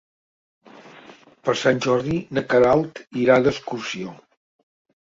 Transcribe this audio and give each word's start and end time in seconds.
Per 1.49 1.55
Sant 1.65 1.83
Jordi 1.87 2.17
na 2.39 2.45
Queralt 2.55 3.05
irà 3.27 3.39
d'excursió. 3.49 4.21